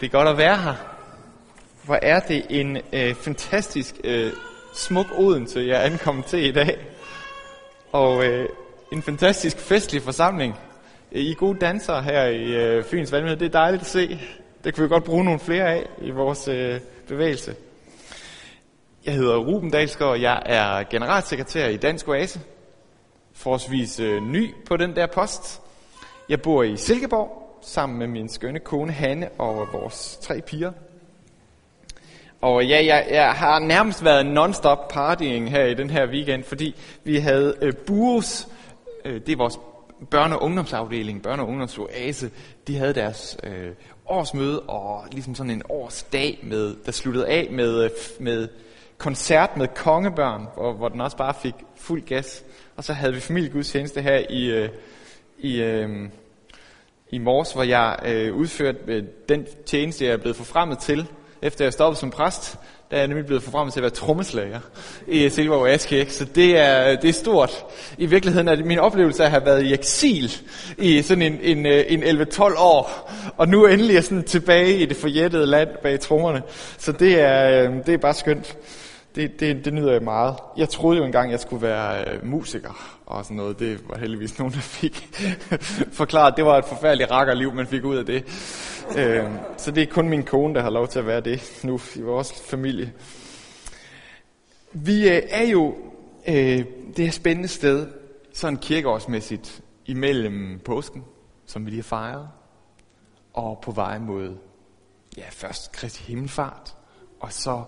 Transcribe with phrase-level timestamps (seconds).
[0.00, 0.74] Det er godt at være her.
[1.84, 4.32] Hvor er det en øh, fantastisk øh,
[4.74, 6.78] smuk Odense, jeg er ankommet til i dag.
[7.92, 8.48] Og øh,
[8.92, 10.54] en fantastisk festlig forsamling.
[11.12, 13.40] Øh, I er gode dansere her i øh, Fyns Valgmenighed.
[13.40, 14.20] Det er dejligt at se.
[14.64, 17.54] Det kan vi godt bruge nogle flere af i vores øh, bevægelse.
[19.04, 22.40] Jeg hedder Ruben Dalsgaard, jeg er generalsekretær i Dansk Oase.
[23.34, 25.60] Forholdsvis øh, ny på den der post.
[26.28, 30.72] Jeg bor i Silkeborg, sammen med min skønne kone Hanne og vores tre piger.
[32.40, 36.74] Og ja, jeg, jeg har nærmest været non-stop partying her i den her weekend, fordi
[37.04, 38.48] vi havde øh, Buros,
[39.04, 39.58] øh, det er vores
[40.14, 42.30] børne- og ungdomsafdeling, børne- og ungdomsoase,
[42.66, 43.70] de havde deres øh,
[44.06, 47.90] årsmøde og ligesom sådan en årsdag, med, der sluttede af med, øh,
[48.20, 48.48] med
[48.98, 52.44] koncert med kongebørn, hvor, hvor den også bare fik fuld gas.
[52.76, 54.68] Og så havde vi familiegudstjeneste her i, øh,
[55.38, 56.08] i øh,
[57.14, 61.06] i morges, hvor jeg øh, udførte øh, den tjeneste, jeg er blevet forfremmet til,
[61.42, 62.58] efter jeg stoppede som præst,
[62.90, 64.60] der er jeg nemlig blevet forfremmet til at være trommeslager
[65.08, 66.12] i øh, Silkeborg Askirke.
[66.12, 67.64] Så det er, øh, det er stort.
[67.98, 70.32] I virkeligheden er det min oplevelse at have været i eksil
[70.78, 74.86] i sådan en, en, øh, en 11-12 år, og nu endelig er sådan tilbage i
[74.86, 76.42] det forjættede land bag trommerne.
[76.78, 78.56] Så det er, det er bare skønt.
[79.14, 80.36] Det, det, det nyder jeg meget.
[80.56, 83.58] Jeg troede jo engang, jeg skulle være øh, musiker og sådan noget.
[83.58, 85.08] Det var heldigvis nogen, der fik
[85.92, 86.36] forklaret.
[86.36, 88.24] Det var et forfærdeligt rakkerliv, man fik ud af det.
[88.98, 91.80] Øh, så det er kun min kone, der har lov til at være det nu
[91.96, 92.92] i vores familie.
[94.72, 95.74] Vi øh, er jo
[96.28, 96.64] øh,
[96.96, 97.86] det her spændende sted,
[98.32, 101.04] sådan kirkeårsmæssigt, imellem påsken,
[101.46, 102.28] som vi lige har fejret,
[103.32, 104.36] og på vej mod
[105.16, 106.76] ja, først Kristi Himmelfart,
[107.20, 107.64] og så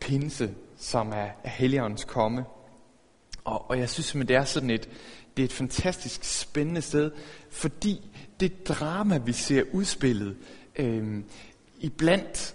[0.00, 2.44] pinse, som er, er Helligåndens komme.
[3.44, 4.88] Og, og jeg synes simpelthen, det er sådan et,
[5.36, 7.10] det er et fantastisk spændende sted,
[7.50, 10.36] fordi det drama, vi ser udspillet
[10.76, 11.22] øh,
[11.78, 12.54] iblandt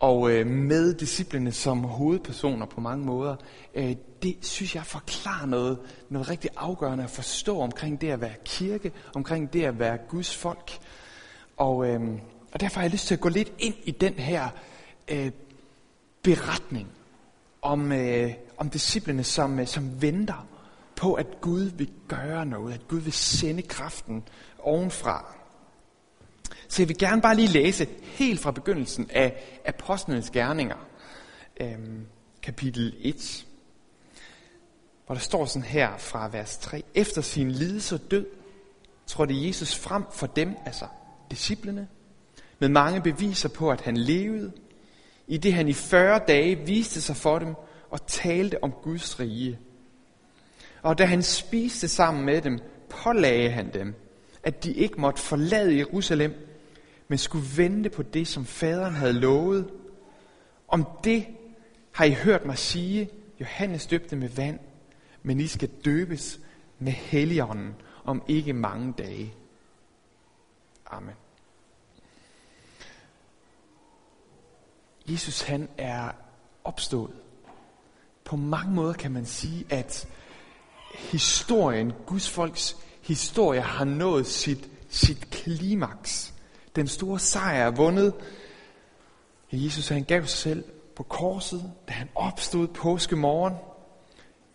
[0.00, 3.36] og øh, med disciplene som hovedpersoner på mange måder,
[3.74, 5.78] øh, det synes jeg forklarer noget,
[6.08, 10.36] noget rigtig afgørende at forstå omkring det at være kirke, omkring det at være Guds
[10.36, 10.78] folk.
[11.56, 12.00] Og, øh,
[12.52, 14.48] og derfor har jeg lyst til at gå lidt ind i den her
[15.08, 15.30] øh,
[16.22, 16.88] beretning
[17.62, 20.46] om, øh, om disciplene, som, øh, som venter
[20.96, 24.24] på, at Gud vil gøre noget, at Gud vil sende kraften
[24.58, 25.34] ovenfra.
[26.68, 30.86] Så jeg vil gerne bare lige læse helt fra begyndelsen af Apostlenes Gerninger,
[31.60, 31.78] øh,
[32.42, 33.46] kapitel 1,
[35.06, 36.82] hvor der står sådan her fra vers 3.
[36.94, 38.26] Efter sin lidelse og død
[39.06, 40.86] trådte Jesus frem for dem, altså
[41.30, 41.88] disciplene,
[42.58, 44.52] med mange beviser på, at han levede,
[45.26, 47.54] i det han i 40 dage viste sig for dem
[47.90, 49.58] og talte om Guds rige.
[50.82, 53.94] Og da han spiste sammen med dem, pålagde han dem,
[54.42, 56.34] at de ikke måtte forlade Jerusalem,
[57.08, 59.70] men skulle vente på det, som faderen havde lovet.
[60.68, 61.26] Om det
[61.92, 63.10] har I hørt mig sige,
[63.40, 64.58] Johannes døbte med vand,
[65.22, 66.40] men I skal døbes
[66.78, 67.74] med helligånden
[68.04, 69.34] om ikke mange dage.
[70.86, 71.14] Amen.
[75.06, 76.10] Jesus han er
[76.64, 77.27] opstået.
[78.28, 80.08] På mange måder kan man sige, at
[80.94, 86.34] historien, Guds folks historie, har nået sit, sit klimaks.
[86.76, 88.14] Den store sejr er vundet.
[89.52, 90.64] Jesus han gav sig selv
[90.96, 93.54] på korset, da han opstod påskemorgen.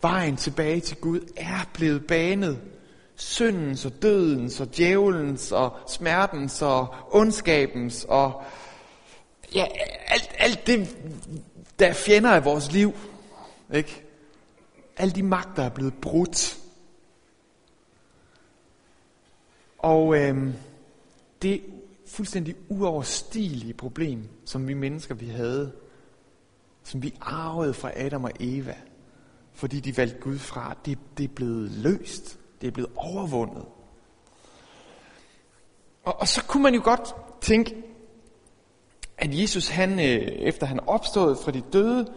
[0.02, 2.60] Vejen tilbage til Gud er blevet banet.
[3.16, 8.42] Syndens og dødens og djævelens og smertens og ondskabens og
[9.54, 9.66] ja,
[10.06, 10.96] alt, alt det,
[11.78, 12.94] der er fjender af vores liv,
[13.74, 14.04] ikke?
[14.96, 16.58] Alle de magter er blevet brudt.
[19.78, 20.54] Og øh,
[21.42, 21.62] det
[22.06, 25.72] fuldstændig uoverstigelige problem, som vi mennesker vi havde,
[26.82, 28.76] som vi arvede fra Adam og Eva,
[29.52, 32.38] fordi de valgte Gud fra, det, det er blevet løst.
[32.60, 33.64] Det er blevet overvundet.
[36.04, 37.82] Og, og så kunne man jo godt tænke,
[39.18, 42.12] at Jesus, han, øh, efter han opstod fra de døde,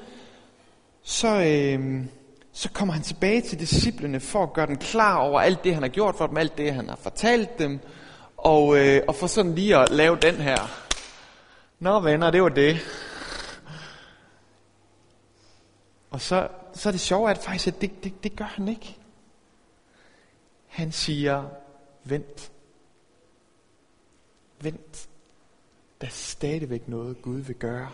[1.08, 2.06] så, øh,
[2.52, 5.84] så kommer han tilbage til disciplene for at gøre dem klar over alt det, han
[5.84, 7.80] har gjort for dem, alt det, han har fortalt dem,
[8.38, 10.58] og, øh, og for sådan lige at lave den her.
[11.80, 12.80] Nå venner, det var det.
[16.10, 18.98] Og så, så er det sjove, at faktisk, at det, det, det gør han ikke.
[20.68, 21.44] Han siger,
[22.04, 22.52] vent.
[24.62, 25.08] Vent.
[26.02, 27.90] Der er stadigvæk noget, Gud vil gøre.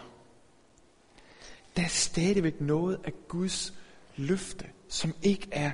[1.75, 3.73] Der er stadigvæk noget af Guds
[4.15, 5.71] løfte, som ikke er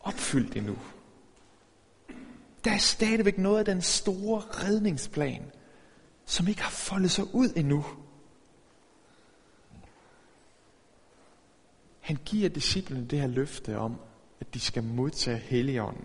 [0.00, 0.78] opfyldt endnu.
[2.64, 5.42] Der er stadigvæk noget af den store redningsplan,
[6.26, 7.84] som ikke har foldet sig ud endnu.
[12.00, 13.96] Han giver disciplene det her løfte om,
[14.40, 16.04] at de skal modtage Helligånden.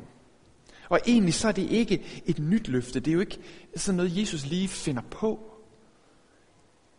[0.90, 3.00] Og egentlig så er det ikke et nyt løfte.
[3.00, 3.40] Det er jo ikke
[3.76, 5.40] sådan noget, Jesus lige finder på.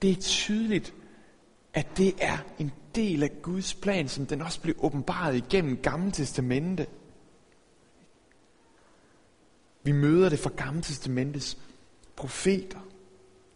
[0.02, 0.94] Det er tydeligt,
[1.74, 6.12] at det er en del af Guds plan, som den også blev åbenbaret igennem Gamle
[6.12, 6.86] Testamente.
[9.82, 11.58] Vi møder det fra Gamle Testamentes
[12.16, 12.80] profeter,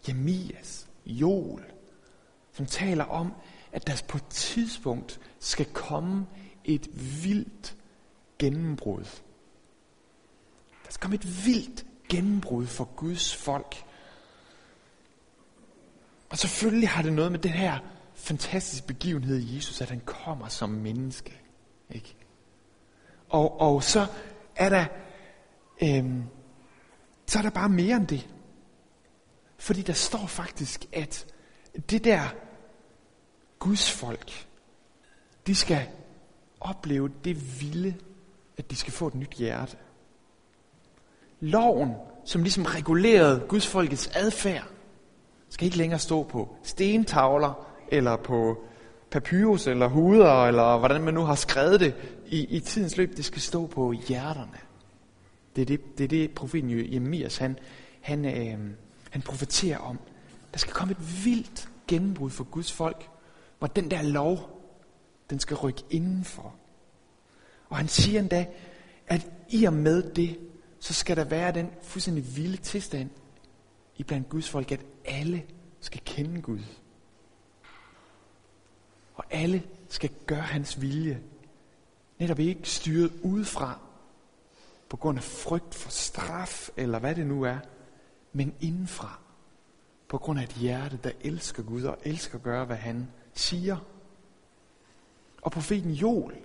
[0.08, 1.64] Jemias, Joel,
[2.52, 3.32] som taler om,
[3.72, 6.26] at der på et tidspunkt skal komme
[6.64, 6.88] et
[7.24, 7.76] vildt
[8.38, 9.04] gennembrud.
[10.84, 13.84] Der skal komme et vildt gennembrud for Guds folk.
[16.28, 17.78] Og selvfølgelig har det noget med den her
[18.22, 21.40] fantastisk begivenhed i Jesus, at han kommer som menneske.
[21.90, 22.16] Ikke?
[23.28, 24.06] Og, og så
[24.56, 24.86] er der
[25.82, 26.22] øhm,
[27.26, 28.28] så er der bare mere end det.
[29.56, 31.26] Fordi der står faktisk, at
[31.90, 32.34] det der
[33.58, 34.46] Guds folk,
[35.46, 35.88] de skal
[36.60, 37.94] opleve det vilde,
[38.56, 39.76] at de skal få et nyt hjerte.
[41.40, 41.92] Loven,
[42.24, 44.68] som ligesom regulerede Guds folkets adfærd,
[45.48, 48.64] skal ikke længere stå på stentavler, eller på
[49.10, 51.94] papyrus, eller huder, eller hvordan man nu har skrevet det
[52.26, 53.16] i, i tidens løb.
[53.16, 54.58] Det skal stå på hjerterne.
[55.56, 57.58] Det er det, det, er det profeten Jeremias, han,
[58.00, 58.70] han, øh,
[59.10, 59.98] han profeterer om.
[60.52, 63.08] Der skal komme et vildt gennembrud for Guds folk,
[63.58, 64.60] hvor den der lov,
[65.30, 66.54] den skal rykke indenfor.
[67.68, 68.46] Og han siger endda,
[69.06, 70.38] at i og med det,
[70.80, 73.10] så skal der være den fuldstændig vilde tilstand
[73.96, 75.42] i blandt Guds folk, at alle
[75.80, 76.58] skal kende Gud.
[79.14, 81.22] Og alle skal gøre hans vilje.
[82.18, 83.78] Netop ikke styret udefra,
[84.88, 87.58] på grund af frygt for straf, eller hvad det nu er,
[88.32, 89.18] men indenfra,
[90.08, 93.76] på grund af et hjerte, der elsker Gud og elsker at gøre, hvad han siger.
[95.42, 96.36] Og profeten Joel,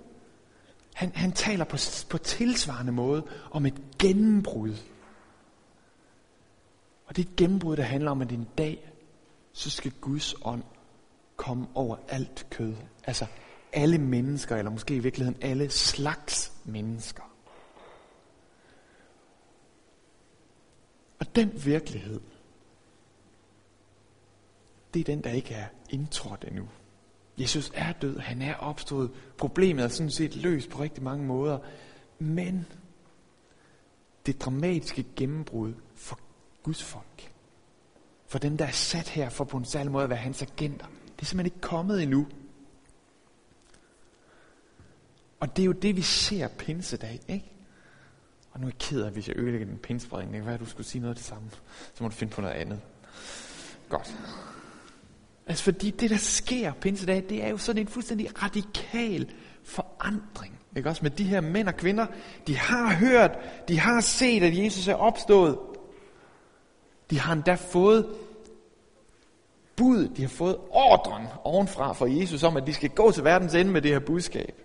[0.94, 1.78] han, han taler på,
[2.10, 4.76] på tilsvarende måde om et gennembrud.
[7.06, 8.92] Og det er et gennembrud, der handler om, at en dag,
[9.54, 10.64] så skal Guds ånd
[11.38, 12.76] komme over alt kød.
[13.04, 13.26] Altså
[13.74, 17.24] alle mennesker, eller måske i virkeligheden alle slags mennesker.
[21.20, 22.22] Og den virkelighed,
[24.94, 26.68] det er den, der ikke er indtrådt endnu.
[27.38, 29.12] Jesus er død, han er opstået.
[29.38, 31.60] Problemet er sådan set løst på rigtig mange måder.
[32.20, 32.66] Men
[34.26, 36.20] det dramatiske gennembrud for
[36.64, 37.34] Guds folk,
[38.28, 40.86] for dem, der er sat her for på en særlig måde at være hans agenter,
[41.18, 42.28] det er simpelthen ikke kommet endnu.
[45.40, 47.52] Og det er jo det, vi ser pinsedag, ikke?
[48.52, 50.34] Og nu er jeg ked af, hvis jeg ødelægger den pinsebredning.
[50.34, 51.50] Det kan være, at du skulle sige noget af det samme.
[51.94, 52.82] Så må du finde på noget andet.
[53.90, 54.18] Godt.
[55.48, 59.32] Altså fordi det, der sker pinsedag, det er jo sådan en fuldstændig radikal
[59.64, 60.60] forandring.
[60.76, 62.06] Ikke også med de her mænd og kvinder,
[62.48, 63.32] de har hørt,
[63.68, 65.60] de har set, at Jesus er opstået.
[67.10, 68.16] De har endda fået
[69.78, 73.54] bud, de har fået ordren ovenfra fra Jesus om, at de skal gå til verdens
[73.54, 74.62] ende med det her budskab.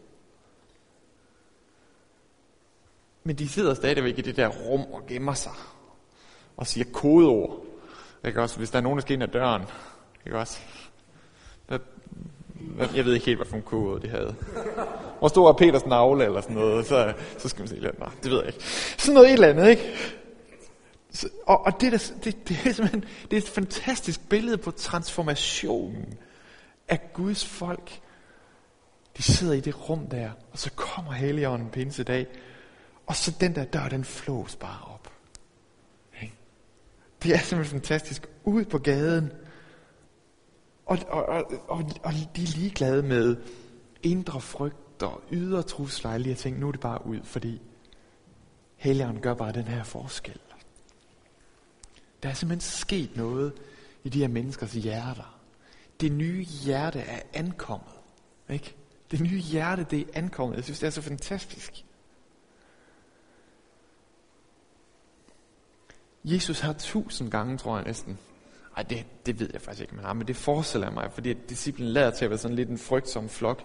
[3.24, 5.52] Men de sidder stadigvæk i det der rum og gemmer sig.
[6.56, 7.60] Og siger kodeord.
[8.26, 8.58] Ikke også?
[8.58, 9.62] Hvis der er nogen, der skal ind ad døren.
[10.26, 10.60] Ikke også?
[11.66, 11.78] Hvad,
[12.54, 14.34] hvad, jeg ved ikke helt, hvad for en kodeord de havde.
[15.18, 16.86] Hvor stor er Peters navle eller sådan noget.
[16.86, 18.64] Så, så skal man sige, nej, det ved jeg ikke.
[18.98, 19.82] Sådan noget et eller andet, ikke?
[21.12, 24.70] Så, og, og det, der, det, det, er simpelthen det er et fantastisk billede på
[24.70, 26.14] transformationen
[26.88, 28.00] af Guds folk.
[29.16, 32.26] De sidder i det rum der, og så kommer Helligånden pinsedag,
[33.06, 35.12] og så den der dør, den flås bare op.
[37.22, 38.28] Det er simpelthen fantastisk.
[38.44, 39.32] Ud på gaden.
[40.86, 43.36] Og, og, og, og, og de er ligeglade med
[44.02, 46.58] indre frygt og ydre trusler alle de her ting.
[46.58, 47.62] Nu er det bare ud, fordi
[48.76, 50.40] Helligånden gør bare den her forskel.
[52.22, 53.52] Der er simpelthen sket noget
[54.04, 55.40] i de her menneskers hjerter.
[56.00, 57.94] Det nye hjerte er ankommet.
[58.50, 58.76] Ikke?
[59.10, 60.56] Det nye hjerte, det er ankommet.
[60.56, 61.84] Jeg synes, det er så fantastisk.
[66.24, 68.18] Jesus har tusind gange, tror jeg næsten.
[68.76, 71.32] Ej, det, det ved jeg faktisk ikke, man har, men det forestiller jeg mig, fordi
[71.32, 73.62] disciplen lader til at være sådan lidt en frygtsom flok.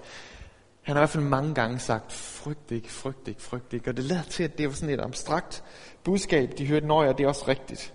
[0.81, 3.89] Han har i hvert fald mange gange sagt, frygt ikke, frygt ikke, frygt ikke.
[3.89, 5.63] Og det lader til, at det var sådan et abstrakt
[6.03, 7.93] budskab, de hørte, når det er også rigtigt.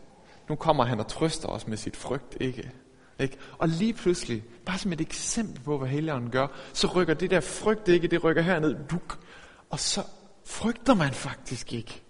[0.48, 2.70] Nu kommer han og trøster os med sit frygt ikke.
[3.18, 3.36] ikke?
[3.58, 7.40] Og lige pludselig, bare som et eksempel på, hvad Helligånden gør, så rykker det der
[7.40, 9.18] frygt ikke, det rykker herned, duk.
[9.70, 10.02] Og så
[10.44, 12.02] frygter man faktisk ikke.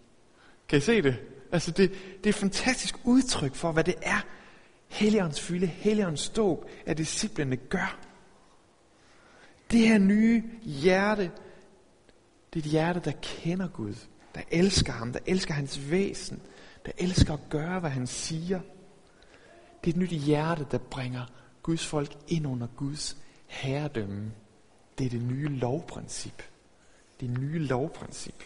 [0.69, 1.17] Kan I se det?
[1.53, 4.21] Altså det, det er et fantastisk udtryk for, hvad det er,
[4.89, 7.99] Helligåndens fylde, Helligåndens ståb, at disciplene gør.
[9.71, 11.31] Det her nye hjerte,
[12.55, 13.95] det er et hjerte, der kender Gud,
[14.35, 16.43] der elsker ham, der elsker hans væsen,
[16.87, 18.61] der elsker at gøre, hvad han siger.
[19.85, 21.27] Det er et nyt hjerte, der bringer
[21.63, 24.33] Guds folk ind under Guds herredømme.
[24.99, 26.43] Det er det nye lovprincip.
[27.21, 28.45] Det nye lovprincip.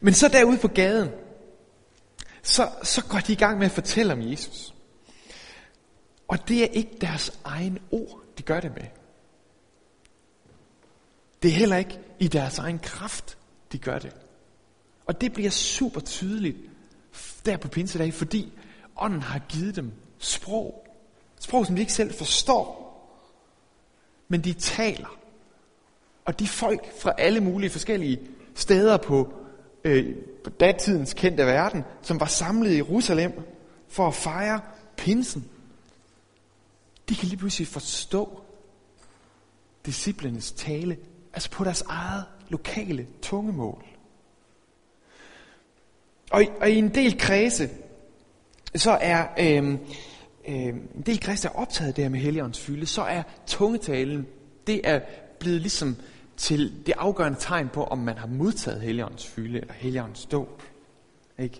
[0.00, 1.10] Men så derude på gaden,
[2.42, 4.74] så, så går de i gang med at fortælle om Jesus.
[6.28, 8.86] Og det er ikke deres egen ord, de gør det med.
[11.42, 13.38] Det er heller ikke i deres egen kraft,
[13.72, 14.16] de gør det.
[15.06, 16.56] Og det bliver super tydeligt
[17.46, 18.52] der på pinsedag, fordi
[18.96, 20.86] ånden har givet dem sprog.
[21.40, 22.82] Sprog, som de ikke selv forstår.
[24.28, 25.18] Men de taler.
[26.24, 28.20] Og de folk fra alle mulige forskellige
[28.54, 29.32] steder på,
[29.84, 33.32] øh, på datidens kendte verden, som var samlet i Jerusalem
[33.88, 34.60] for at fejre
[34.96, 35.48] pinsen,
[37.08, 38.42] de kan lige pludselig forstå
[39.86, 40.96] disciplenes tale,
[41.32, 43.91] altså på deres eget lokale tungemål.
[46.32, 47.70] Og, og i en del kredse,
[48.74, 49.72] så er øh,
[50.48, 54.26] øh, en del kristne er optaget der med heligåndens fylde, så er tungetalen,
[54.66, 55.00] det er
[55.38, 55.96] blevet ligesom
[56.36, 60.62] til det afgørende tegn på, om man har modtaget heligåndens fylde eller heligåndens dåb.
[61.38, 61.54] Ikke?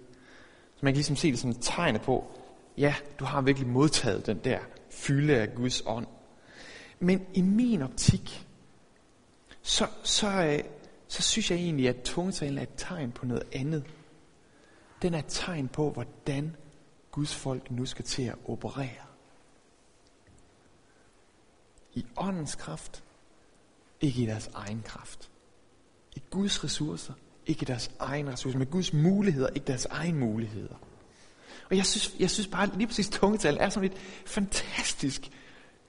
[0.77, 2.25] Så man kan ligesom se det som et tegn på,
[2.79, 4.59] ja, du har virkelig modtaget den der
[4.91, 6.07] fylde af Guds ånd.
[7.01, 8.47] Men i min optik,
[9.63, 10.61] så, så, øh,
[11.09, 13.85] så synes jeg egentlig, at tungetalen er et tegn på noget andet.
[15.03, 16.57] Den er et tegn på, hvordan
[17.11, 19.07] Guds folk nu skal til at operere.
[21.95, 23.05] I åndens kraft,
[24.01, 25.31] ikke i deres egen kraft.
[26.17, 27.15] I Guds ressourcer,
[27.47, 30.75] ikke i deres egen ressourcer, men Guds muligheder, ikke deres egen muligheder.
[31.71, 35.31] Og jeg synes, jeg synes bare, lige præcis tungetal er sådan et fantastisk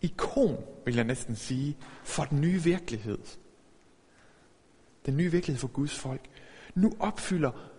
[0.01, 3.19] ikon, vil jeg næsten sige, for den nye virkelighed.
[5.05, 6.29] Den nye virkelighed for Guds folk.
[6.75, 7.72] Nu opfylder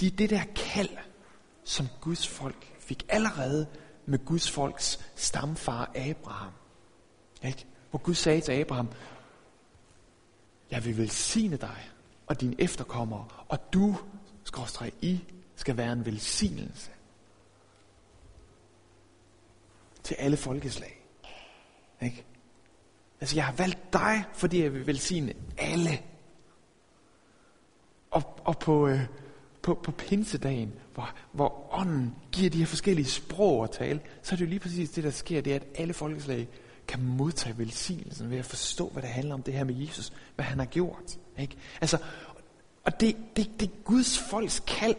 [0.00, 0.96] de det der kald,
[1.64, 3.66] som Guds folk fik allerede
[4.06, 6.52] med Guds folks stamfar Abraham.
[7.44, 7.66] Ikke?
[7.90, 8.88] Hvor Gud sagde til Abraham,
[10.70, 11.90] jeg vil velsigne dig
[12.26, 13.96] og dine efterkommere, og du,
[14.44, 15.24] skråstrej I,
[15.56, 16.90] skal være en velsignelse
[20.02, 21.06] til alle folkeslag.
[22.02, 22.24] Ikke?
[23.20, 26.02] Altså, jeg har valgt dig, fordi jeg vil velsigne alle.
[28.10, 29.00] Og, og på, øh,
[29.64, 34.36] på, på pinsedagen, hvor, hvor ånden giver de her forskellige sprog at tale, så er
[34.36, 36.48] det jo lige præcis det, der sker, det er, at alle folkeslag
[36.88, 40.44] kan modtage velsignelsen ved at forstå, hvad det handler om det her med Jesus, hvad
[40.44, 41.18] han har gjort.
[41.38, 41.56] Ikke?
[41.80, 41.98] Altså,
[42.84, 44.96] og det, det, det er Guds folks kald,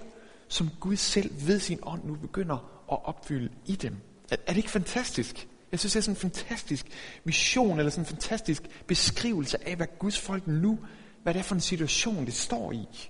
[0.48, 2.56] som Gud selv ved sin ånd nu begynder
[2.92, 3.96] at opfylde i dem.
[4.32, 5.48] Er, er det ikke fantastisk?
[5.72, 6.86] Jeg synes, det er sådan en fantastisk
[7.24, 10.80] vision, eller sådan en fantastisk beskrivelse af, hvad Guds folk nu,
[11.24, 13.10] hvad det er for en situation, det står i.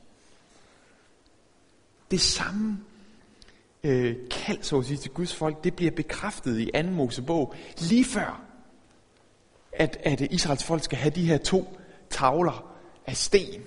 [2.11, 2.79] Det samme
[3.83, 6.89] øh, kald, så at sige, til Guds folk, det bliver bekræftet i 2.
[6.89, 8.41] Mosebog, lige før,
[9.71, 11.77] at, at Israels folk skal have de her to
[12.09, 12.75] tavler
[13.07, 13.61] af sten.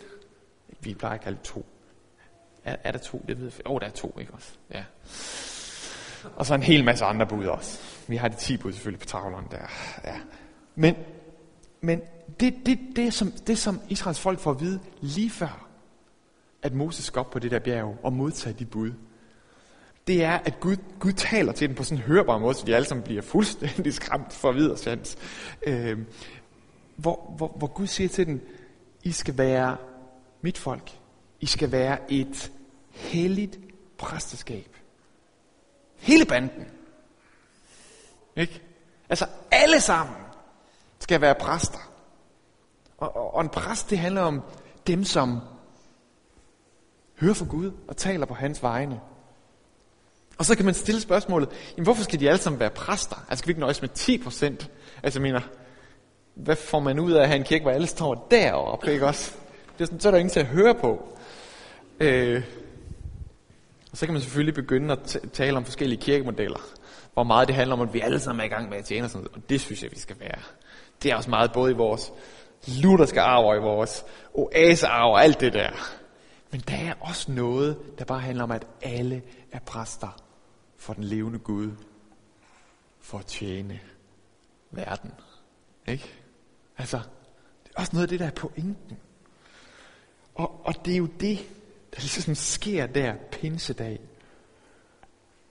[0.80, 1.66] Vi plejer at kalde to.
[2.64, 3.24] Er, er der to?
[3.28, 3.66] Det ved jeg.
[3.66, 4.52] Åh, oh, der er to, ikke også?
[4.70, 4.84] Ja.
[6.36, 7.80] Og så en hel masse andre bud også.
[8.06, 9.66] Vi har de ti bud selvfølgelig på tavlerne der.
[10.04, 10.16] Ja.
[10.74, 10.94] Men,
[11.80, 12.00] men
[12.40, 15.67] det, det, det, som, det, som Israels folk får at vide lige før,
[16.62, 18.92] at Moses skal op på det der bjerg og modtage de bud,
[20.06, 22.76] det er, at Gud, Gud taler til dem på sådan en hørbar måde, så de
[22.76, 24.98] alle sammen bliver fuldstændig skræmt for videre
[25.62, 25.98] øh,
[26.96, 28.48] hvor, hvor, hvor Gud siger til dem,
[29.02, 29.76] I skal være
[30.40, 30.90] mit folk.
[31.40, 32.52] I skal være et
[32.90, 33.58] helligt
[33.98, 34.76] præsteskab.
[35.96, 36.66] Hele banden.
[38.36, 38.62] Ikke?
[39.08, 40.16] Altså alle sammen
[40.98, 41.92] skal være præster.
[42.98, 44.42] Og, og, og en præst, det handler om
[44.86, 45.40] dem, som
[47.20, 49.00] hører fra Gud og taler på hans vegne.
[50.38, 53.16] Og så kan man stille spørgsmålet, jamen hvorfor skal de alle sammen være præster?
[53.16, 54.70] Altså skal vi ikke nøjes med 10 procent?
[55.02, 55.40] Altså mener,
[56.34, 59.32] hvad får man ud af at have en kirke, hvor alle står deroppe, ikke også?
[59.78, 61.18] Det er sådan, så er der ingen til at høre på.
[62.00, 62.42] Øh,
[63.92, 66.58] og så kan man selvfølgelig begynde at tale om forskellige kirkemodeller.
[67.12, 69.06] Hvor meget det handler om, at vi alle sammen er i gang med at tjene.
[69.06, 70.38] Og, sådan og det synes jeg, vi skal være.
[71.02, 72.12] Det er også meget både i vores
[72.66, 75.97] lutherske arv og i vores oasearv og alt det der.
[76.50, 80.22] Men der er også noget, der bare handler om, at alle er præster
[80.76, 81.72] for den levende Gud.
[83.00, 83.80] For at tjene
[84.70, 85.10] verden.
[85.86, 86.14] Ikke?
[86.78, 86.96] Altså,
[87.64, 88.98] det er også noget af det, der er pointen.
[90.34, 91.38] Og, og det er jo det,
[91.94, 94.00] der ligesom sker der pinsedag.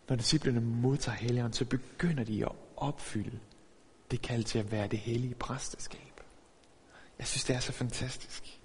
[0.09, 3.39] når disciplene modtager Helligånden, så begynder de at opfylde
[4.11, 6.21] det kald til at være det hellige præsteskab.
[7.19, 8.56] Jeg synes, det er så fantastisk.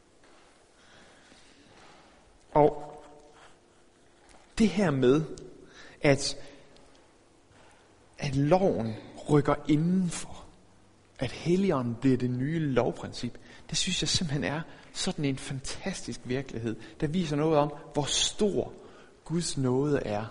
[2.53, 3.03] Og
[4.59, 5.23] det her med,
[6.03, 6.37] at,
[8.19, 8.95] at loven
[9.31, 10.45] rykker indenfor,
[11.19, 13.39] at helligånden bliver det nye lovprincip,
[13.71, 14.61] det synes jeg simpelthen er
[14.93, 18.73] sådan en fantastisk virkelighed, der viser noget om, hvor stor
[19.25, 20.25] Guds nåde er.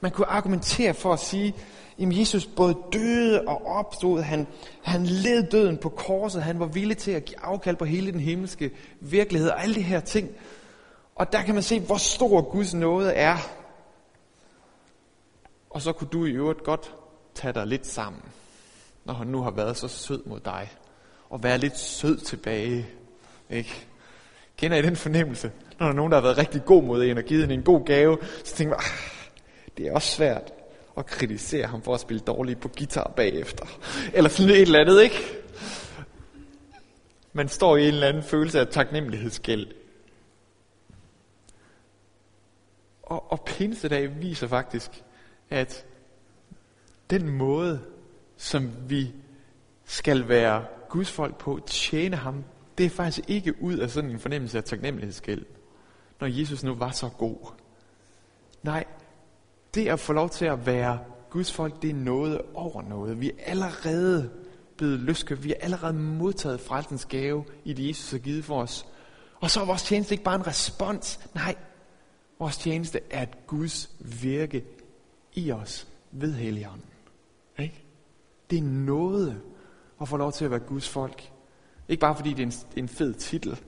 [0.00, 1.54] Man kunne argumentere for at sige,
[1.98, 4.46] at Jesus både døde og opstod, han,
[4.82, 8.20] han led døden på korset, han var villig til at give afkald på hele den
[8.20, 10.30] himmelske virkelighed og alle de her ting.
[11.18, 13.36] Og der kan man se, hvor stor Guds nåde er.
[15.70, 16.94] Og så kunne du i øvrigt godt
[17.34, 18.22] tage dig lidt sammen,
[19.04, 20.70] når han nu har været så sød mod dig.
[21.30, 22.86] Og være lidt sød tilbage.
[23.50, 23.86] Ikke?
[24.56, 25.52] Kender I den fornemmelse?
[25.78, 27.62] Når der er nogen, der har været rigtig god mod en og givet en en
[27.62, 29.30] god gave, så tænker man, ah,
[29.76, 30.52] det er også svært
[30.96, 33.66] at kritisere ham for at spille dårligt på guitar bagefter.
[34.14, 35.16] Eller sådan et eller andet, ikke?
[37.32, 39.66] Man står i en eller anden følelse af taknemmelighedsgæld.
[43.08, 45.04] Og, og pinsedag viser faktisk,
[45.50, 45.86] at
[47.10, 47.80] den måde,
[48.36, 49.12] som vi
[49.84, 52.44] skal være Guds folk på, tjene ham,
[52.78, 55.44] det er faktisk ikke ud af sådan en fornemmelse af taknemmelighedsgæld,
[56.20, 57.52] når Jesus nu var så god.
[58.62, 58.84] Nej,
[59.74, 60.98] det at få lov til at være
[61.30, 63.20] Guds folk, det er noget over noget.
[63.20, 64.30] Vi er allerede
[64.76, 65.44] blevet løskøbt.
[65.44, 68.86] Vi er allerede modtaget frelsens gave i det, Jesus har givet for os.
[69.40, 71.20] Og så er vores tjeneste ikke bare en respons.
[71.34, 71.54] Nej,
[72.38, 74.64] vores tjeneste er et Guds virke
[75.34, 76.84] i os ved Helligånden.
[77.58, 77.84] Ikke?
[78.50, 79.42] Det er noget
[80.00, 81.32] at få lov til at være Guds folk.
[81.88, 83.60] Ikke bare fordi det er en, en fed titel.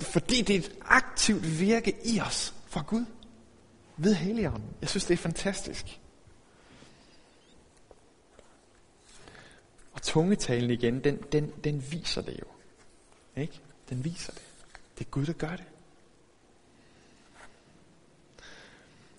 [0.00, 3.04] Fordi det er et aktivt virke i os fra Gud
[3.96, 4.70] ved Helligånden.
[4.80, 6.00] Jeg synes, det er fantastisk.
[9.92, 12.46] Og tungetalen igen, den, den, den viser det jo.
[13.42, 13.60] Ikke?
[13.88, 14.42] Den viser det.
[14.98, 15.64] Det er Gud, der gør det.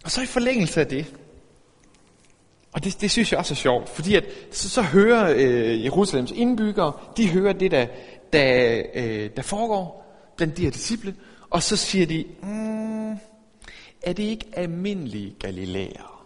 [0.04, 1.16] Og så i forlængelse af det,
[2.74, 6.32] og det, det synes jeg også er sjovt, fordi at, så, så hører øh, Jerusalems
[6.32, 7.88] indbyggere, de hører det, der,
[8.34, 10.04] der, øh, der foregår
[10.36, 11.16] blandt de her disciple,
[11.50, 13.12] og så siger de, mm,
[14.02, 16.26] er det ikke almindelige galilæer,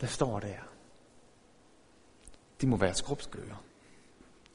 [0.00, 0.66] der står der?
[2.60, 3.56] Det må være skrubskøre.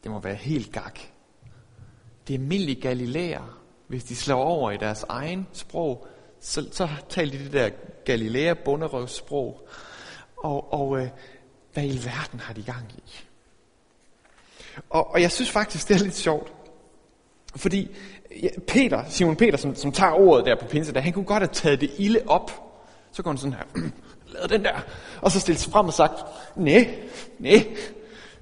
[0.04, 1.00] Det må være helt gak.
[2.28, 6.08] Det er almindelige galilæer, hvis de slår over i deres egen sprog,
[6.42, 7.70] så, så talte de det der
[8.06, 9.68] Galilea bunderøvssprog.
[10.38, 11.08] Og, og øh,
[11.74, 13.02] hvad i verden har de gang i?
[14.90, 16.54] Og, og jeg synes faktisk, det er lidt sjovt.
[17.56, 17.96] Fordi
[18.68, 21.82] Peter, Simon Peter, som, som tager ordet der på pinse, han kunne godt have taget
[21.82, 22.52] det ilde op.
[23.12, 23.64] Så går han sådan her,
[24.34, 24.82] lavet den der,
[25.22, 26.14] og så stillet sig frem og sagt,
[26.56, 27.00] nej,
[27.40, 27.76] nej,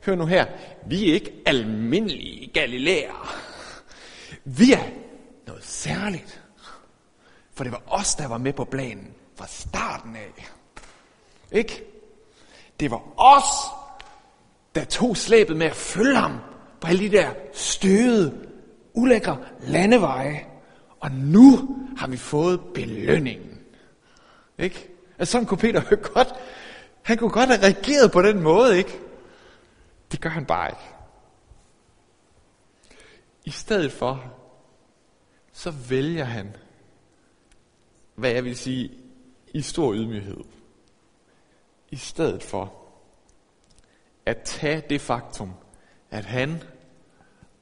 [0.06, 0.46] hør nu her,
[0.86, 3.36] vi er ikke almindelige galilæer.
[4.44, 4.84] Vi er
[5.48, 6.39] noget særligt.
[7.60, 10.50] For det var os, der var med på planen fra starten af.
[11.52, 11.84] Ikke?
[12.80, 13.44] Det var os,
[14.76, 16.40] der tog slæbet med at følge ham
[16.82, 18.48] på alle de der støde,
[18.94, 20.46] ulækre landeveje.
[21.00, 23.62] Og nu har vi fået belønningen.
[24.58, 24.90] Ikke?
[25.18, 26.34] Altså sådan kunne Peter godt,
[27.02, 29.00] han kunne godt have reageret på den måde, ikke?
[30.12, 30.90] Det gør han bare ikke.
[33.46, 34.24] I stedet for,
[35.54, 36.56] så vælger han,
[38.20, 38.92] hvad jeg vil sige,
[39.54, 40.44] i stor ydmyghed.
[41.90, 42.74] I stedet for
[44.26, 45.54] at tage det faktum,
[46.12, 46.64] at han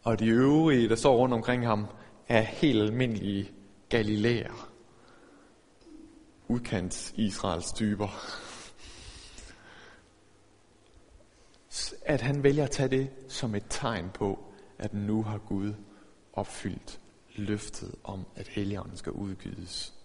[0.04, 1.86] og de øvrige, der står rundt omkring ham,
[2.28, 3.52] er helt almindelige
[3.90, 4.70] galilæer.
[6.48, 8.08] Udkants Israels typer.
[12.06, 14.40] At han vælger at tage det som et tegn på,
[14.78, 15.74] at nu har Gud
[16.34, 17.00] opfyldt
[17.36, 19.97] løftet om, at Helligånden skal udgives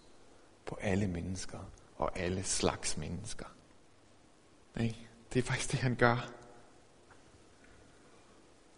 [0.66, 1.58] på alle mennesker
[1.96, 3.46] og alle slags mennesker.
[4.76, 4.94] Nej,
[5.32, 6.32] det er faktisk det, han gør.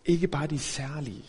[0.04, 1.24] Ikke bare de særlige.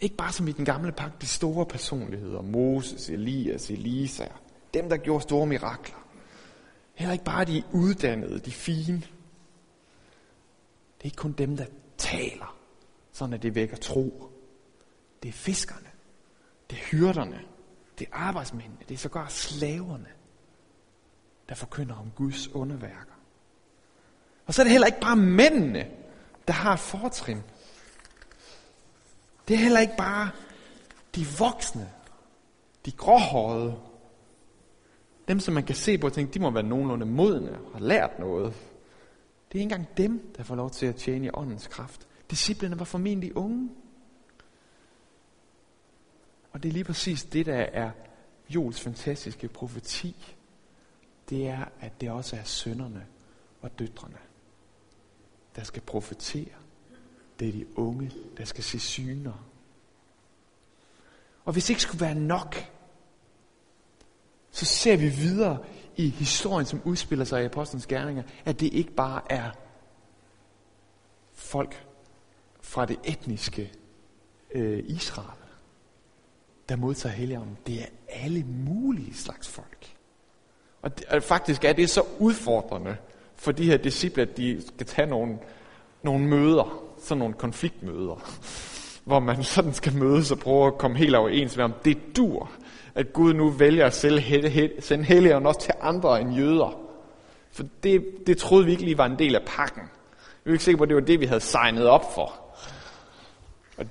[0.00, 2.42] Ikke bare som i den gamle pagt, de store personligheder.
[2.42, 4.26] Moses, Elias, Elisa.
[4.74, 6.06] Dem, der gjorde store mirakler.
[6.94, 8.96] Heller ikke bare de uddannede, de fine.
[10.96, 11.66] Det er ikke kun dem, der
[11.98, 12.56] taler,
[13.12, 14.32] sådan at det vækker tro.
[15.22, 15.88] Det er fiskerne.
[16.70, 17.40] Det er hyrderne.
[17.98, 18.78] Det er arbejdsmændene.
[18.88, 20.08] Det er sågar slaverne,
[21.48, 23.12] der forkynder om Guds underværker.
[24.46, 25.90] Og så er det heller ikke bare mændene,
[26.46, 27.42] der har et fortrin.
[29.48, 30.30] Det er heller ikke bare
[31.14, 31.90] de voksne,
[32.86, 33.78] de gråhårede,
[35.28, 37.80] dem som man kan se på og tænke, de må være nogenlunde modne og har
[37.80, 38.54] lært noget.
[39.52, 42.08] Det er ikke engang dem, der får lov til at tjene i åndens kraft.
[42.30, 43.70] Disciplerne var formentlig unge.
[46.52, 47.90] Og det er lige præcis det, der er
[48.48, 50.34] Jols fantastiske profeti.
[51.28, 53.06] Det er, at det også er sønderne
[53.60, 54.18] og døtrene,
[55.56, 56.54] der skal profetere.
[57.38, 59.48] Det er de unge, der skal se syner.
[61.44, 62.56] Og hvis det ikke skulle være nok,
[64.50, 65.64] så ser vi videre
[65.96, 69.50] i historien, som udspiller sig i Apostlenes Gerninger, at det ikke bare er
[71.32, 71.86] folk
[72.60, 73.72] fra det etniske
[74.54, 75.41] øh, Israel,
[76.72, 77.58] der modtager Helligånden.
[77.66, 79.86] Det er alle mulige slags folk.
[80.82, 82.96] Og, det, og faktisk er det så udfordrende
[83.36, 85.38] for de her disciple, at de skal tage nogle,
[86.02, 88.30] nogle møder, sådan nogle konfliktmøder,
[89.08, 92.50] hvor man sådan skal mødes og prøve at komme helt overens med, om det dur,
[92.94, 96.80] at Gud nu vælger at sende Helligånden også til andre end jøder.
[97.50, 99.82] For det, det troede vi ikke lige var en del af pakken.
[100.44, 102.32] Vi er ikke sikre på, at det var det, vi havde signet op for.
[103.78, 103.86] Og,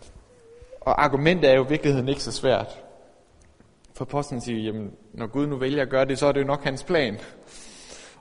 [0.81, 2.83] og argumentet er jo i virkeligheden ikke så svært.
[3.93, 6.45] For posten siger, jamen, når Gud nu vælger at gøre det, så er det jo
[6.45, 7.19] nok hans plan.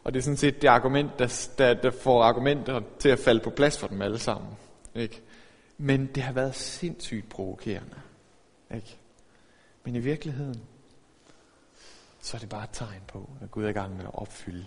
[0.05, 3.41] Og det er sådan set det argument, der, der, der får argumenter til at falde
[3.41, 4.51] på plads for dem alle sammen.
[4.95, 5.23] Ikke?
[5.79, 8.01] Men det har været sindssygt provokerende.
[8.75, 8.99] Ikke?
[9.85, 10.63] Men i virkeligheden,
[12.21, 14.67] så er det bare et tegn på, at Gud er i gang med at opfylde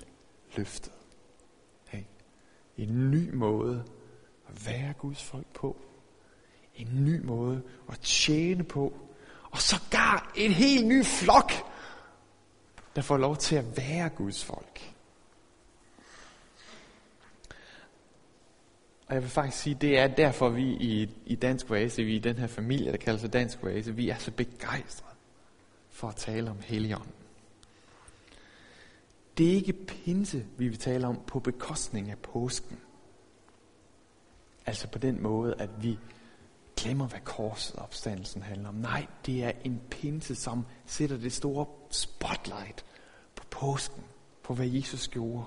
[0.58, 0.92] løftet.
[1.94, 2.08] Ikke?
[2.78, 3.84] En ny måde
[4.48, 5.78] at være Guds folk på.
[6.76, 8.94] En ny måde at tjene på.
[9.52, 11.52] Og sågar en helt ny flok,
[12.96, 14.94] der får lov til at være Guds folk.
[19.08, 22.20] Og jeg vil faktisk sige, det er derfor, vi i, i Dansk Oase, vi i
[22.20, 25.16] den her familie, der kalder sig Dansk Oase, vi er så begejstrede
[25.90, 27.12] for at tale om Helligånden.
[29.38, 32.80] Det er ikke pinse, vi vil tale om på bekostning af påsken.
[34.66, 36.00] Altså på den måde, at vi
[36.84, 38.76] glemmer, hvad korset og opstandelsen handler om.
[38.76, 42.86] Nej, det er en pinse, som sætter det store spotlight
[43.36, 44.04] på påsken,
[44.44, 45.46] på hvad Jesus gjorde.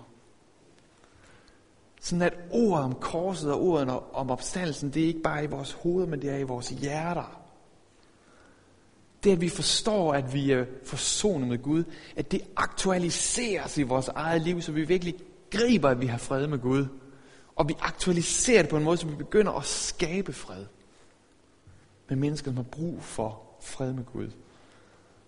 [2.01, 5.72] Sådan at ordet om korset og ordet om opstandelsen, det er ikke bare i vores
[5.72, 7.42] hoved, men det er i vores hjerter.
[9.25, 11.85] Det at vi forstår, at vi er forsonet med Gud,
[12.16, 15.14] at det aktualiseres i vores eget liv, så vi virkelig
[15.51, 16.87] griber, at vi har fred med Gud.
[17.57, 20.64] Og vi aktualiserer det på en måde, så vi begynder at skabe fred.
[22.08, 24.30] Med mennesker, som har brug for fred med Gud.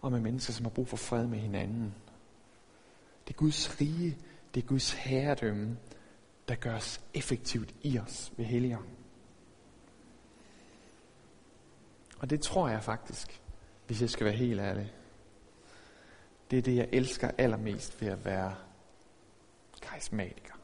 [0.01, 1.95] Og med mennesker, som har brug for fred med hinanden.
[3.29, 4.19] Det er Guds rige,
[4.55, 5.77] det er Guds herredømme,
[6.49, 8.97] der gøres effektivt i os ved Helligånden.
[12.19, 13.43] Og det tror jeg faktisk,
[13.87, 14.93] hvis jeg skal være helt ærlig.
[16.51, 18.55] Det er det, jeg elsker allermest ved at være
[19.83, 20.55] karismatiker.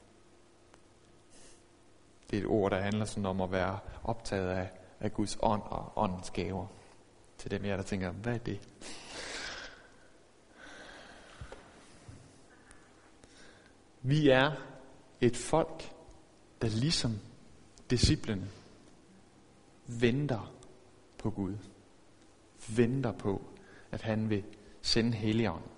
[2.31, 4.71] Det er et ord, der handler sådan om at være optaget af,
[5.05, 6.67] af Guds ånd og åndens gaver.
[7.39, 8.61] Til dem jeg der tænker, hvad er det?
[14.03, 14.53] Vi er
[15.21, 15.93] et folk,
[16.63, 17.19] der ligesom
[17.91, 18.49] disciplene
[19.87, 20.53] venter
[21.19, 21.55] på Gud.
[22.77, 23.43] Venter på,
[23.91, 24.45] at han vil
[24.83, 25.71] sende Helligånden.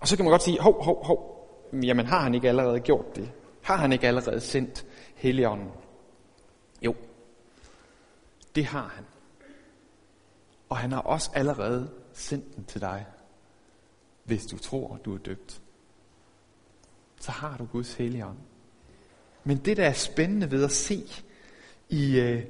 [0.00, 1.48] Og så kan man godt sige, hov, hov, hov,
[1.82, 3.32] jamen har han ikke allerede gjort det?
[3.62, 5.70] Har han ikke allerede sendt Helligånden?
[6.82, 6.94] Jo,
[8.54, 9.04] det har han.
[10.68, 13.06] Og han har også allerede sendt den til dig,
[14.24, 15.62] hvis du tror, du er døbt
[17.24, 18.38] så har du Guds helligånd.
[19.44, 21.02] Men det, der er spændende ved at se
[21.88, 22.44] i, øh,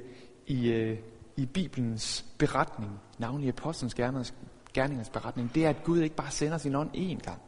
[0.47, 0.97] i, øh,
[1.35, 4.33] i Bibelens beretning, navnlig Apostlenes Gerningers,
[4.73, 7.41] Gerningers beretning, det er, at Gud ikke bare sender sin ånd én gang,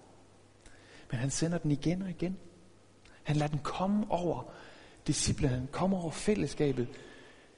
[1.11, 2.37] men han sender den igen og igen.
[3.23, 4.43] Han lader den komme over
[5.07, 6.87] disciplinen, han kommer over fællesskabet,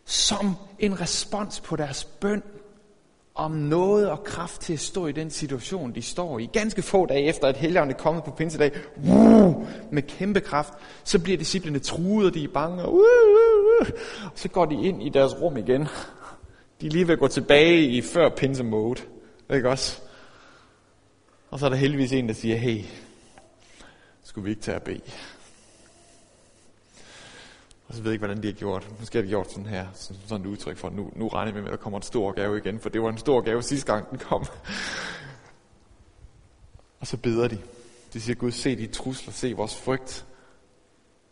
[0.09, 2.43] som en respons på deres bøn
[3.35, 6.49] om noget og kraft til at stå i den situation, de står i.
[6.53, 11.19] Ganske få dage efter, at helgerne er kommet på pinsedag, uh, med kæmpe kraft, så
[11.19, 13.01] bliver disciplene truet, og de er bange, uh, uh,
[13.81, 13.87] uh,
[14.25, 15.87] og så går de ind i deres rum igen.
[16.81, 19.01] De er lige ved at gå tilbage i før pinse mode,
[19.53, 20.01] ikke også?
[21.49, 22.83] Og så er der heldigvis en, der siger, hey,
[24.23, 25.01] skulle vi ikke tage at bede?
[27.89, 28.99] Og så ved jeg ikke, hvordan de har gjort.
[28.99, 31.67] Måske har de gjort sådan her, sådan et udtryk for, nu, nu regner vi med,
[31.67, 34.09] at der kommer en stor gave igen, for det var en stor gave sidste gang,
[34.09, 34.45] den kom.
[36.99, 37.57] og så beder de.
[38.13, 40.25] De siger, Gud, se de trusler, se vores frygt.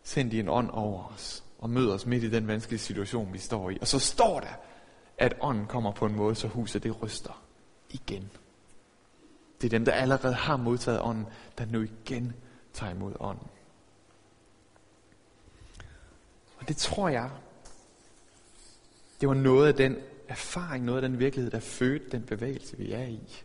[0.02, 3.38] Send de en ånd over os, og mød os midt i den vanskelige situation, vi
[3.38, 3.78] står i.
[3.80, 4.60] Og så står der,
[5.18, 7.42] at ånden kommer på en måde, så huset det ryster
[7.90, 8.30] igen.
[9.60, 11.26] Det er dem, der allerede har modtaget ånden,
[11.58, 12.32] der nu igen
[12.72, 13.48] tager imod ånden.
[16.57, 17.30] Og det tror jeg,
[19.20, 19.96] det var noget af den
[20.28, 23.42] erfaring, noget af den virkelighed, der fødte den bevægelse, vi er i.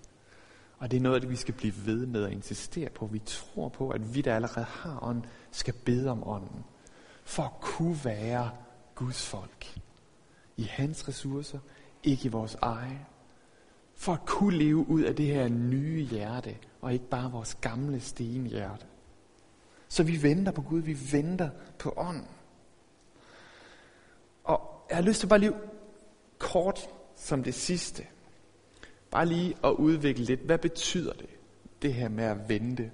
[0.78, 3.06] Og det er noget det, vi skal blive ved med at insistere på.
[3.06, 6.64] Vi tror på, at vi, der allerede har ånd, skal bede om ånden.
[7.24, 8.52] For at kunne være
[8.96, 9.80] Guds folk.
[10.58, 11.60] I hans ressourcer,
[12.04, 13.00] ikke i vores eget.
[13.96, 18.00] For at kunne leve ud af det her nye hjerte, og ikke bare vores gamle
[18.00, 18.86] stenhjerte.
[19.88, 22.28] Så vi venter på Gud, vi venter på ånden.
[24.90, 25.54] Jeg har lyst til bare lige
[26.38, 28.08] kort som det sidste,
[29.12, 31.30] bare lige at udvikle lidt, hvad betyder det,
[31.82, 32.92] det her med at vente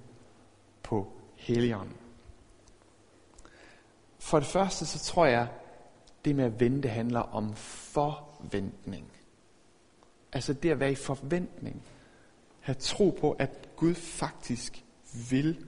[0.82, 1.96] på Helligånden?
[4.18, 5.48] For det første, så tror jeg,
[6.24, 9.12] det med at vente handler om forventning.
[10.32, 11.82] Altså det at være i forventning.
[12.60, 14.84] Have tro på, at Gud faktisk
[15.30, 15.66] vil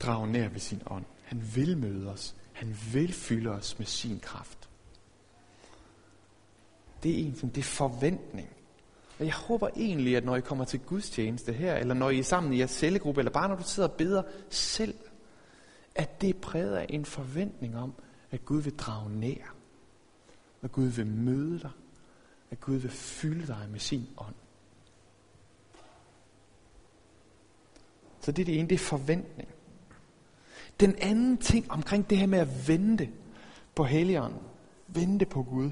[0.00, 1.04] drage nær ved sin ånd.
[1.24, 2.34] Han vil møde os.
[2.52, 4.69] Han vil fylde os med sin kraft.
[7.02, 8.48] Det er en ting, det er forventning.
[9.18, 12.22] Og jeg håber egentlig, at når I kommer til gudstjeneste her, eller når I er
[12.22, 14.94] sammen i jeres cellegruppe, eller bare når du sidder og beder selv,
[15.94, 17.94] at det præget af en forventning om,
[18.30, 19.54] at Gud vil drage nær.
[20.62, 21.70] At Gud vil møde dig.
[22.50, 24.34] At Gud vil fylde dig med sin ånd.
[28.20, 29.48] Så det er det ene, det er forventning.
[30.80, 33.10] Den anden ting omkring det her med at vente
[33.74, 34.40] på Helligånden,
[34.88, 35.70] vente på Gud,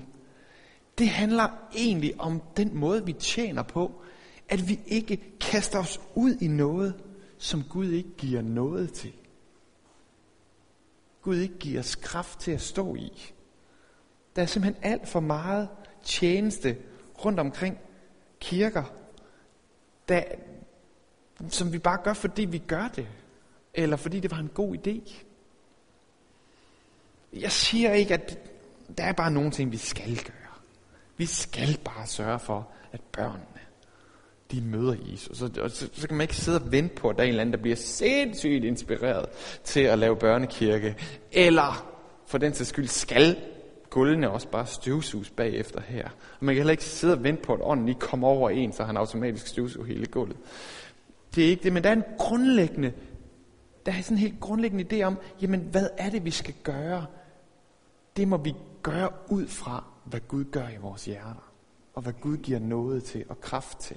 [0.98, 4.02] det handler egentlig om den måde, vi tjener på,
[4.48, 6.94] at vi ikke kaster os ud i noget,
[7.38, 9.12] som Gud ikke giver noget til.
[11.22, 13.32] Gud ikke giver os kraft til at stå i.
[14.36, 15.68] Der er simpelthen alt for meget
[16.04, 16.76] tjeneste
[17.24, 17.78] rundt omkring
[18.40, 18.84] kirker,
[20.08, 20.22] der,
[21.48, 23.08] som vi bare gør, fordi vi gør det,
[23.74, 25.14] eller fordi det var en god idé.
[27.32, 28.38] Jeg siger ikke, at
[28.98, 30.37] der er bare nogle ting, vi skal gøre.
[31.18, 33.60] Vi skal bare sørge for, at børnene,
[34.52, 35.42] de møder Jesus.
[35.42, 37.28] Og så, så, så kan man ikke sidde og vente på, at der er en
[37.28, 39.26] eller anden, der bliver sindssygt inspireret
[39.64, 40.96] til at lave børnekirke.
[41.32, 41.88] Eller
[42.26, 43.36] for den sags skyld skal
[43.90, 46.08] gulvene også bare støvsuges bagefter her.
[46.40, 48.72] Og man kan heller ikke sidde og vente på, at ånden lige kommer over en,
[48.72, 50.36] så han automatisk støvsuger hele gulvet.
[51.34, 52.92] Det er ikke det, men der er en grundlæggende,
[53.86, 57.06] der er sådan en helt grundlæggende idé om, jamen hvad er det, vi skal gøre?
[58.16, 61.52] Det må vi gøre ud fra, hvad Gud gør i vores hjerter,
[61.94, 63.96] og hvad Gud giver noget til og kraft til.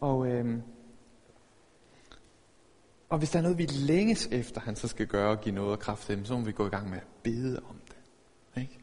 [0.00, 0.62] Og, øhm,
[3.08, 5.72] og hvis der er noget, vi længes efter, han så skal gøre og give noget
[5.72, 7.96] og kraft til, så må vi gå i gang med at bede om det.
[8.62, 8.78] Ikke?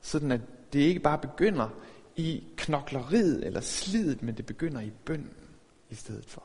[0.00, 0.40] Sådan at
[0.72, 1.68] det ikke bare begynder
[2.16, 5.36] i knokleriet eller slidet, men det begynder i bønden
[5.90, 6.42] i stedet for.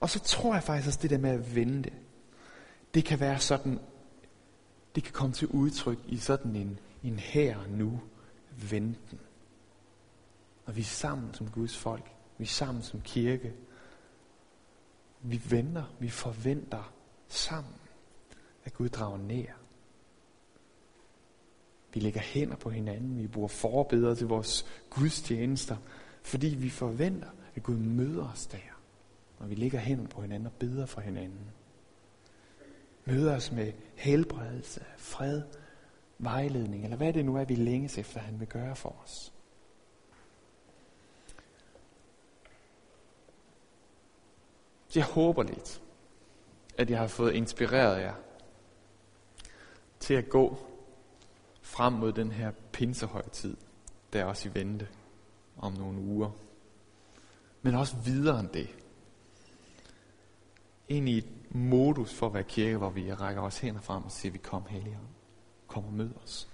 [0.00, 1.90] Og så tror jeg faktisk også det der med at vente,
[2.94, 3.80] det kan være sådan
[4.96, 8.00] det kan komme til udtryk i sådan en, en her nu
[8.70, 9.20] venten.
[10.64, 12.12] Og vi er sammen som Guds folk.
[12.38, 13.54] Vi er sammen som kirke.
[15.22, 16.92] Vi venter, vi forventer
[17.28, 17.74] sammen,
[18.64, 19.52] at Gud drager nær.
[21.94, 25.76] Vi lægger hænder på hinanden, vi bruger forbedre til vores gudstjenester,
[26.22, 28.78] fordi vi forventer, at Gud møder os der,
[29.40, 31.50] når vi lægger hænder på hinanden og beder for hinanden
[33.06, 35.42] møder os med helbredelse, fred,
[36.18, 39.32] vejledning, eller hvad det nu er, vi længes efter, han vil gøre for os.
[44.94, 45.82] Jeg håber lidt,
[46.78, 48.14] at jeg har fået inspireret jer
[50.00, 50.58] til at gå
[51.62, 53.56] frem mod den her pinsehøjtid,
[54.12, 54.88] der er også i vente
[55.56, 56.30] om nogle uger.
[57.62, 58.68] Men også videre end det.
[60.88, 64.12] Ind i et modus for at være kirke, hvor vi rækker os hænder frem og
[64.12, 65.06] siger, vi kom helligånd.
[65.66, 66.48] Kom og mød os.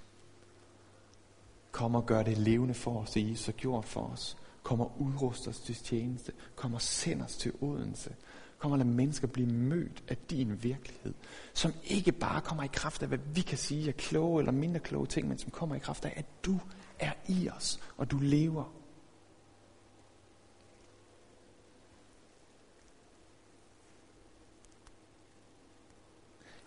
[1.71, 4.37] Kom og gør det levende for os, det Jesus har gjort for os.
[4.63, 6.33] Kom og udrust os til tjeneste.
[6.57, 8.15] Kom og send os til Odense.
[8.59, 11.15] Kom og lad mennesker blive mødt af din virkelighed.
[11.55, 14.81] Som ikke bare kommer i kraft af, hvad vi kan sige er kloge eller mindre
[14.81, 16.59] kloge ting, men som kommer i kraft af, at du
[16.99, 18.73] er i os, og du lever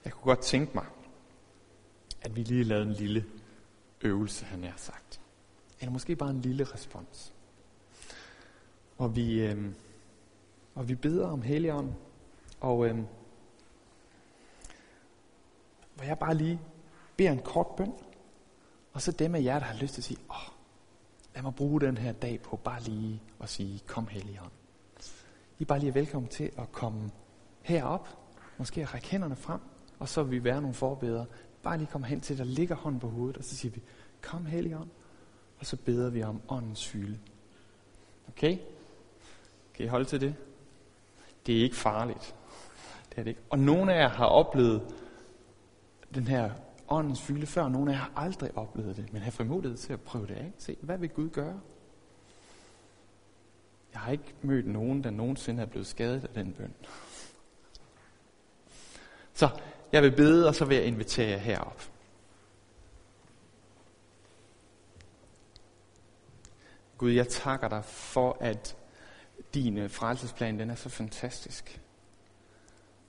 [0.06, 0.86] Jeg kunne godt tænke mig,
[2.22, 3.26] at vi lige lavede en lille
[4.02, 5.22] øvelse, han har sagt.
[5.80, 7.34] Eller måske bare en lille respons.
[8.98, 9.72] Og vi, øh,
[10.76, 11.96] og vi beder om Helligånden,
[12.60, 12.98] og øh,
[15.96, 16.62] hvor jeg bare lige
[17.18, 17.94] beder en kort bøn,
[18.94, 20.54] og så dem af jer, der har lyst til at sige, åh,
[21.36, 24.52] lad mig bruge den her dag på bare lige at sige, kom Helligånd.
[25.60, 27.12] I er bare lige velkommen til at komme
[27.62, 28.08] herop,
[28.58, 29.60] måske række hænderne frem,
[30.00, 31.26] og så vil vi være nogle forbedere.
[31.64, 33.82] Bare lige komme hen til, der ligger hånden på hovedet, og så siger vi,
[34.22, 34.90] kom Helligånd,
[35.60, 37.20] og så beder vi om åndens fylde.
[38.28, 38.58] Okay?
[39.74, 40.36] Kan I holde til det?
[41.46, 42.36] Det er ikke farligt.
[43.10, 43.42] Det er det ikke.
[43.50, 44.96] Og nogle af jer har oplevet
[46.16, 46.52] den her
[46.88, 47.68] åndens fylde før.
[47.70, 50.52] Nogle af jer har aldrig oplevet det, men har frimodighed til at prøve det af.
[50.58, 51.60] Se, hvad vil Gud gøre?
[53.94, 56.74] Jeg har ikke mødt nogen, der nogensinde er blevet skadet af den bøn.
[59.34, 59.50] Så
[59.96, 61.90] jeg vil bede, og så vil jeg invitere jer herop.
[66.98, 68.78] Gud, jeg takker dig for, at
[69.54, 71.82] din øh, frelsesplan den er så fantastisk.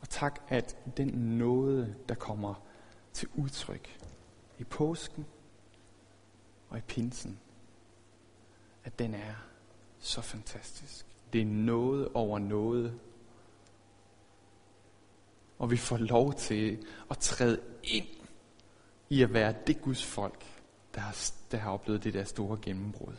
[0.00, 2.54] Og tak, at den nåde, der kommer
[3.12, 3.98] til udtryk
[4.58, 5.26] i påsken
[6.68, 7.38] og i pinsen,
[8.84, 9.34] at den er
[9.98, 11.06] så fantastisk.
[11.32, 13.00] Det er noget over noget.
[15.58, 18.06] Og vi får lov til at træde ind
[19.08, 20.44] i at være det Guds folk,
[20.94, 23.14] der har, der har oplevet det der store gennembrud.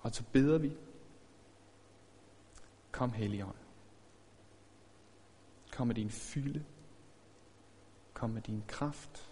[0.00, 0.76] Og så beder vi,
[2.92, 3.56] kom Helligånd.
[5.72, 6.64] Kom med din fylde.
[8.14, 9.28] Kom med din kraft.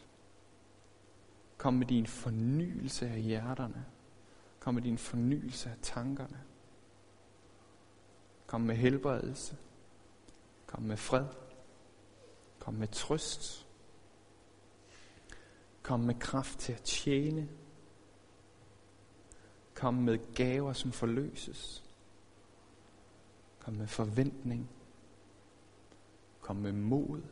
[1.59, 3.85] Kom med din fornyelse af hjerterne.
[4.61, 6.41] Kom med din fornyelse af tankerne.
[8.51, 9.57] Kom med helbredelse.
[10.67, 11.27] Kom med fred.
[12.59, 13.67] Kom med trøst.
[15.83, 17.49] Kom med kraft til at tjene.
[19.75, 21.85] Kom med gaver, som forløses.
[23.61, 24.71] Kom med forventning.
[26.41, 27.23] Kom med mod.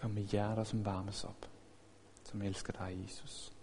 [0.00, 1.50] Kom med hjerter, som varmes op,
[2.24, 3.57] som elsker dig, Jesus.